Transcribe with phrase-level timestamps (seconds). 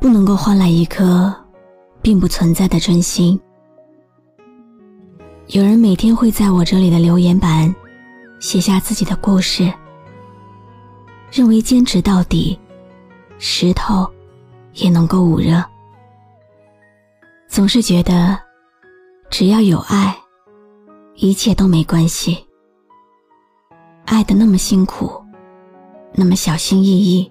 [0.00, 1.32] 不能够换来一颗
[2.00, 3.38] 并不存在的真心。
[5.48, 7.72] 有人每天会在我这里的留言板
[8.38, 9.70] 写下自己的故事，
[11.30, 12.58] 认为坚持到底，
[13.38, 14.08] 石头
[14.72, 15.62] 也能够捂热。
[17.46, 18.38] 总是觉得
[19.28, 20.16] 只要有爱，
[21.16, 22.38] 一切都没关系。
[24.06, 25.22] 爱的那么辛苦，
[26.14, 27.30] 那么小心翼翼。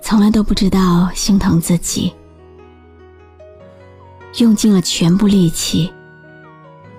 [0.00, 2.12] 从来都不知道心疼自己，
[4.38, 5.92] 用尽了全部力气，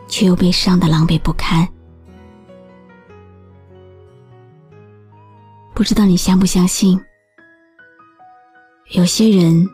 [0.07, 1.67] 却又被伤得狼狈不堪。
[5.73, 6.99] 不知道你相不相信，
[8.89, 9.67] 有些人，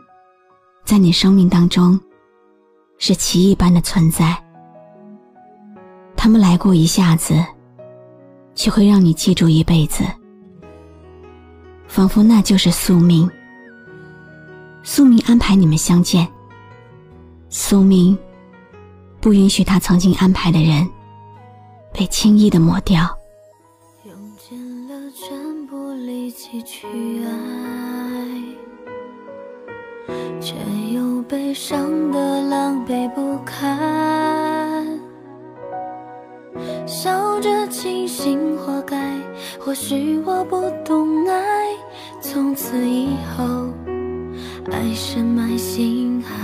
[0.84, 2.00] 在你生命当中，
[2.98, 4.40] 是奇异般的存在。
[6.16, 7.34] 他们来过一下子，
[8.54, 10.04] 却会让你记住一辈子。
[11.88, 13.30] 仿佛那就是宿命，
[14.82, 16.28] 宿命安排你们相见，
[17.48, 18.16] 宿命
[19.20, 20.86] 不允许他曾经安排的人
[21.92, 23.08] 被轻易的抹掉。
[24.04, 26.86] 用尽了全部力气去
[27.24, 27.30] 爱，
[30.40, 30.54] 却
[30.92, 35.00] 又被伤的狼狈不堪，
[36.86, 39.18] 笑着庆幸活该，
[39.58, 41.65] 或许我不懂爱。
[42.36, 43.44] 从此以后，
[44.70, 46.36] 爱深埋心海。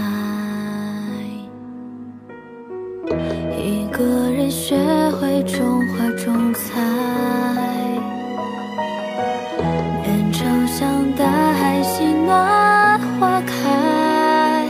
[3.58, 4.74] 一个人学
[5.10, 6.80] 会种花种菜，
[10.02, 14.66] 面朝向大海，喜暖花开。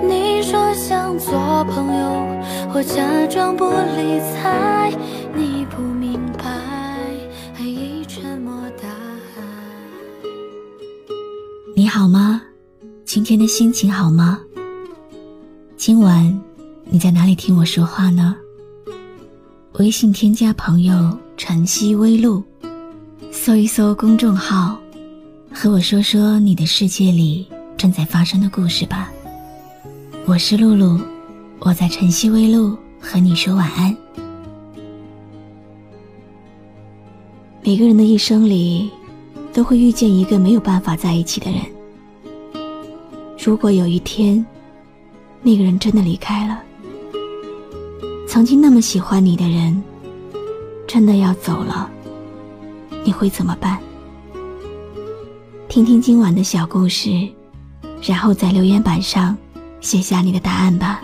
[0.00, 2.24] 你说想做朋友，
[2.72, 4.92] 我假装不理睬，
[13.12, 14.38] 今天的心情好吗？
[15.76, 16.40] 今晚
[16.84, 18.36] 你在哪里听我说话呢？
[19.80, 22.40] 微信添加朋友“晨曦微露”，
[23.32, 24.78] 搜一搜公众号，
[25.52, 27.44] 和我说说你的世界里
[27.76, 29.10] 正在发生的故事吧。
[30.24, 30.96] 我是露露，
[31.58, 33.92] 我在晨曦微露和你说晚安。
[37.64, 38.88] 每个人的一生里。
[39.52, 41.60] 都会遇见一个没有办法在一起的人。
[43.42, 44.44] 如果有一天，
[45.40, 46.62] 那个人真的离开了，
[48.28, 49.82] 曾经那么喜欢你的人，
[50.86, 51.90] 真的要走了，
[53.02, 53.80] 你会怎么办？
[55.70, 57.26] 听听今晚的小故事，
[58.02, 59.34] 然后在留言板上
[59.80, 61.02] 写下你的答案吧。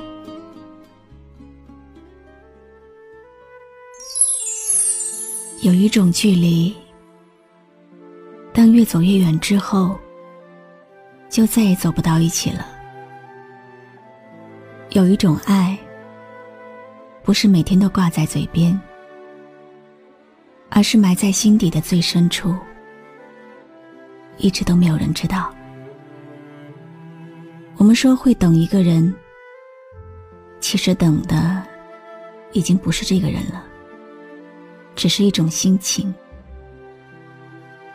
[5.62, 6.74] 有一种距离。
[8.52, 9.98] 当越走越远之后，
[11.28, 12.66] 就再也走不到一起了。
[14.90, 15.76] 有一种爱，
[17.22, 18.78] 不是每天都挂在嘴边，
[20.70, 22.54] 而是埋在心底的最深处，
[24.38, 25.52] 一直都没有人知道。
[27.76, 29.14] 我们说会等一个人，
[30.60, 31.62] 其实等的
[32.52, 33.62] 已经不是这个人了，
[34.94, 36.14] 只是一种心情。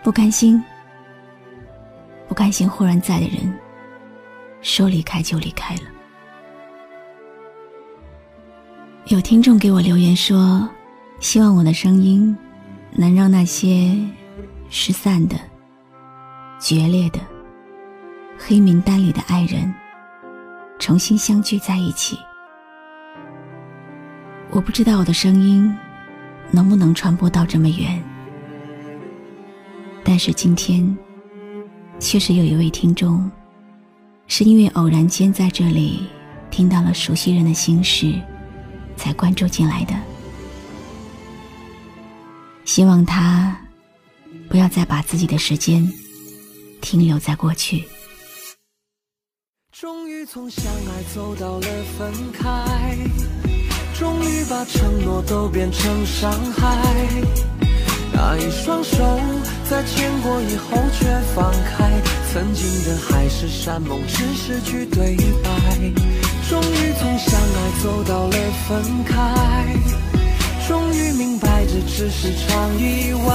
[0.03, 0.63] 不甘心，
[2.31, 3.53] 不甘心，忽然在的人，
[4.61, 5.81] 说离开就离开了。
[9.07, 10.65] 有听众给我留言说，
[11.19, 12.33] 希望我的声音
[12.93, 13.97] 能让那些
[14.69, 15.35] 失散的、
[16.57, 17.19] 决裂的、
[18.37, 19.69] 黑名单里的爱人
[20.79, 22.17] 重新相聚在一起。
[24.51, 25.77] 我不知道我的声音
[26.49, 28.01] 能不能传播到这么远。
[30.01, 30.97] 但是今天，
[32.01, 33.29] 确实有一位听众，
[34.27, 36.07] 是因为偶然间在这里
[36.49, 38.19] 听到了熟悉人的心事，
[38.97, 39.93] 才关注进来的。
[42.65, 43.55] 希望他
[44.49, 45.87] 不要再把自己的时间
[46.81, 47.85] 停留在过去。
[49.71, 51.67] 终于从相爱走到了
[51.97, 52.97] 分开，
[53.97, 57.70] 终于把承诺都变成伤害。
[58.13, 59.19] 那一双手，
[59.69, 62.01] 在牵过以后却放开。
[62.31, 65.49] 曾经的海誓山盟只是句对白，
[66.49, 68.37] 终于从相爱走到了
[68.67, 69.13] 分开，
[70.67, 73.31] 终于明白这只是场意外。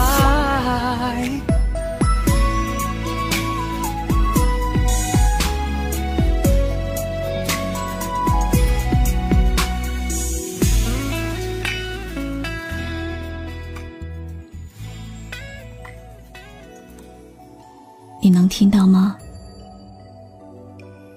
[18.47, 19.19] 能听到吗？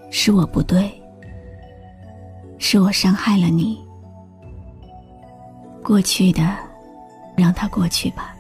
[0.10, 0.92] 是我不对，
[2.58, 3.78] 是我伤害了你。
[5.84, 6.58] 过去的，
[7.38, 8.36] 让它过去吧。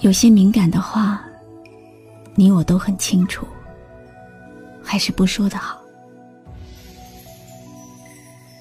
[0.00, 1.24] 有些敏感的话，
[2.34, 3.46] 你我都很清楚，
[4.82, 5.80] 还是不说的好。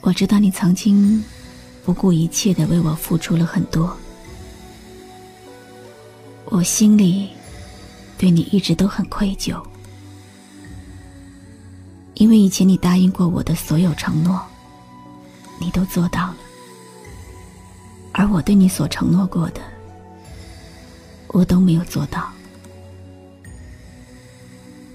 [0.02, 1.22] 我知道你曾经
[1.84, 3.94] 不顾一切的为我付出了很多，
[6.46, 7.32] 我心里。
[8.22, 9.60] 对你一直都很愧疚，
[12.14, 14.40] 因为以前你答应过我的所有承诺，
[15.60, 16.38] 你都做到了，
[18.12, 19.62] 而我对你所承诺过的，
[21.30, 22.32] 我都没有做到。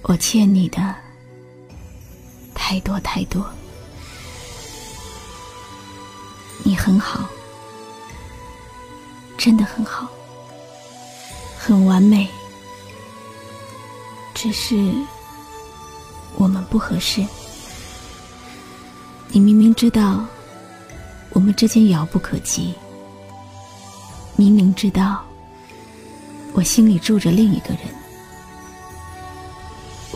[0.02, 0.94] 我欠你的
[2.54, 3.44] 太多太多。
[6.62, 7.28] 你很好，
[9.36, 10.08] 真的很好，
[11.58, 12.30] 很完美。
[14.36, 14.76] 只是
[16.34, 17.26] 我们不合适。
[19.28, 20.22] 你明明知道
[21.30, 22.74] 我们之间遥不可及，
[24.36, 25.24] 明明知道
[26.52, 27.80] 我心里住着另一个人，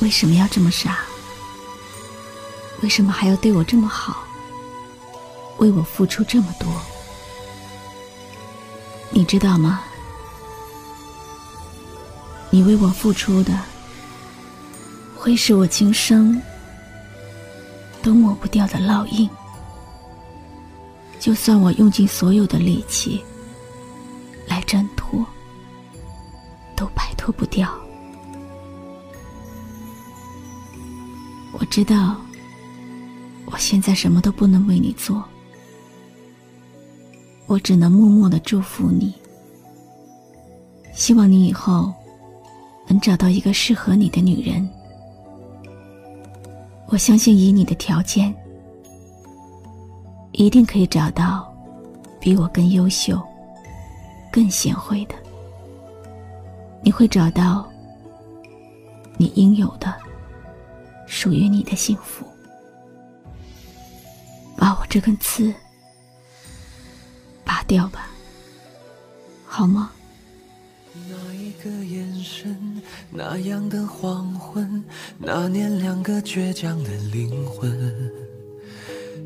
[0.03, 0.99] 为什么要这么傻？
[2.83, 4.23] 为什么还要对我这么好？
[5.57, 6.69] 为我付出这么多？
[9.09, 9.81] 你知道吗？
[12.51, 13.59] 你为我付出的。
[15.21, 16.41] 会是我今生
[18.03, 19.29] 都抹不掉的烙印。
[21.19, 23.23] 就算我用尽所有的力气
[24.49, 25.23] 来挣脱，
[26.75, 27.71] 都摆脱不掉。
[31.53, 32.17] 我知道，
[33.45, 35.23] 我现在什么都不能为你做，
[37.45, 39.13] 我只能默默的祝福你。
[40.95, 41.93] 希望你以后
[42.89, 44.67] 能找到一个适合你的女人。
[46.91, 48.35] 我相信，以你的条件，
[50.33, 51.49] 一定可以找到
[52.19, 53.17] 比我更优秀、
[54.33, 55.15] 更贤惠的。
[56.83, 57.71] 你会找到
[59.17, 59.95] 你应有的、
[61.07, 62.27] 属于你的幸福。
[64.57, 65.55] 把我这根刺
[67.45, 68.09] 拔掉吧，
[69.47, 69.93] 好吗？
[71.09, 72.57] 那一个眼神，
[73.11, 74.85] 那样的黄昏，
[75.19, 77.71] 那年两个倔强的灵魂。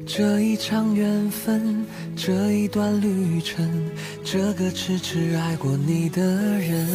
[0.07, 3.91] 这一场缘分，这一段旅程，
[4.23, 6.21] 这个痴痴爱过你的
[6.59, 6.87] 人，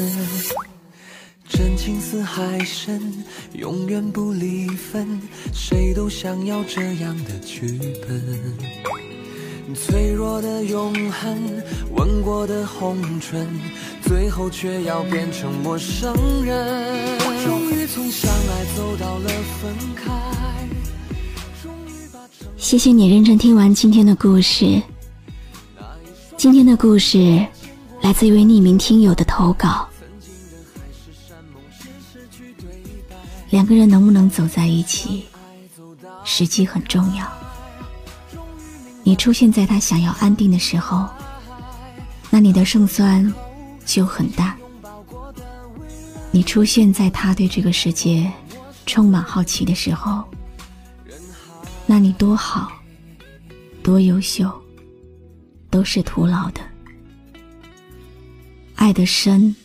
[1.47, 3.01] 真情似海深，
[3.53, 5.19] 永远不离分，
[5.53, 9.08] 谁都想要这样的剧本。
[9.75, 11.63] 脆弱的永恒，
[11.95, 13.47] 吻过的红唇，
[14.01, 16.13] 最后却要变成陌生
[16.43, 17.19] 人。
[17.43, 19.29] 终于从相爱走到了
[19.61, 20.11] 分开。
[22.57, 24.81] 谢谢你认真听完今天的故事。
[26.37, 27.45] 今天的故事
[28.01, 29.87] 来自一位匿名听友的投稿。
[33.49, 35.25] 两个人能不能走在一起，
[36.23, 37.38] 时机很重要。
[39.03, 41.09] 你出现在他想要安定的时候，
[42.29, 43.33] 那你的胜算
[43.85, 44.55] 就很大。
[46.31, 48.31] 你出现在他对这个世界
[48.85, 50.23] 充满好奇的时候，
[51.87, 52.71] 那你多好，
[53.81, 54.51] 多优秀，
[55.71, 56.61] 都是徒劳的。
[58.75, 59.55] 爱的深，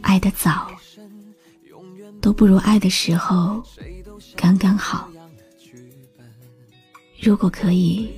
[0.00, 0.68] 爱的早，
[2.20, 3.62] 都不如爱的时候
[4.34, 5.08] 刚刚好。
[7.22, 8.10] 如果可以。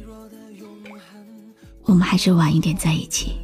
[1.86, 3.38] 我们还是晚一点在一起，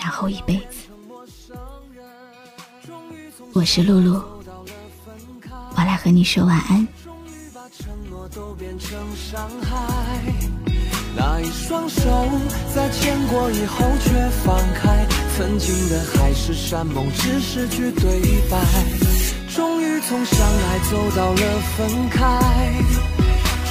[0.00, 0.88] 然后一辈子。
[3.52, 4.22] 我是露露，
[5.76, 6.86] 我来和你说晚安。
[8.34, 10.20] 都变成伤害
[11.14, 12.00] 那一双手
[12.74, 18.58] 在牵过以后却放开，曾经的海誓山盟只是句对白。
[19.54, 22.40] 终于从相爱走到了分开，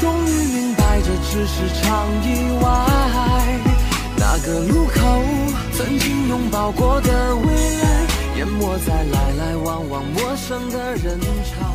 [0.04, 2.28] 终于明白这只是场意
[2.62, 2.68] 外。
[4.18, 5.24] 那个路口，
[5.72, 7.46] 曾经拥抱过的未
[7.78, 10.36] 来，淹没在来来往往陌。
[10.36, 11.74] 生的人潮。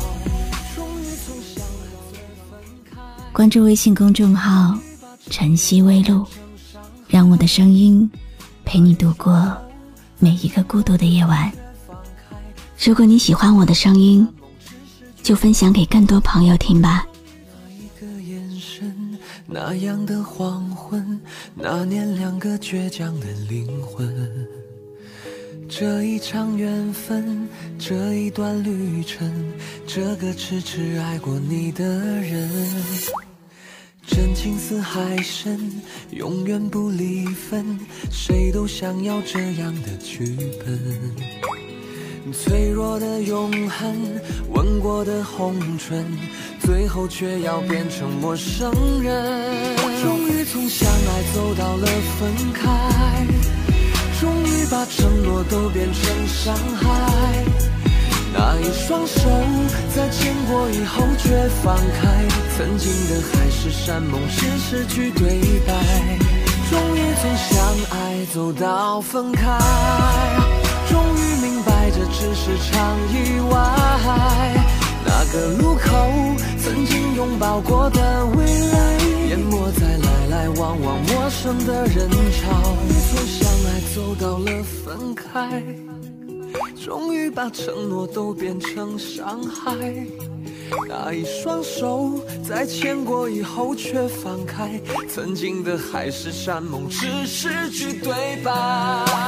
[3.33, 4.77] 关注微信公众号
[5.31, 6.23] “晨曦微露”，
[7.09, 8.07] 让我的声音
[8.63, 9.57] 陪你度过
[10.19, 11.51] 每一个孤独的夜晚。
[12.85, 14.27] 如果你喜欢我的声音，
[15.23, 17.07] 就分享给更多朋友听吧。
[19.51, 21.19] 那，样的黄昏，
[21.55, 24.47] 那年两个倔强的灵魂。
[25.67, 29.31] 这一场缘分，这一段旅程，
[29.87, 32.49] 这个痴痴爱过你的人，
[34.05, 35.59] 真情似海深，
[36.11, 37.79] 永远不离分，
[38.11, 41.68] 谁都想要这样的剧本。
[42.31, 44.19] 脆弱的永恒，
[44.53, 46.05] 吻过的红唇，
[46.61, 48.71] 最后却要变成陌生
[49.01, 49.75] 人。
[50.01, 51.87] 终于从相爱走到了
[52.19, 52.67] 分开，
[54.19, 57.45] 终于把承诺都变成伤害。
[58.31, 59.21] 那一双手
[59.95, 65.73] 在牵过以后却放开，曾经的海誓山盟只是句对白。
[66.69, 67.57] 终于从相
[67.91, 70.28] 爱走到分开。
[72.79, 73.57] 场意外，
[75.05, 75.89] 那个路口
[76.63, 82.77] 曾经拥抱过的未来，淹没在来来往往陌生的人潮。
[83.09, 85.61] 从相爱走到了分开，
[86.81, 89.75] 终于把承诺都变成伤害。
[90.87, 92.17] 那一双手
[92.47, 94.79] 在牵过以后却放开，
[95.13, 98.53] 曾经的海誓山盟只是句对白。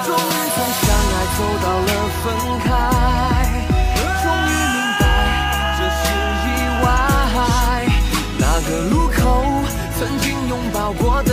[0.05, 1.89] 终于放下爱走到了
[2.21, 2.25] 分
[2.65, 2.69] 开
[4.23, 5.03] 终于明白
[5.77, 6.01] 这是
[6.45, 6.49] 意
[6.83, 6.85] 外
[8.39, 9.19] 那个路口
[9.97, 11.31] 曾经拥抱过的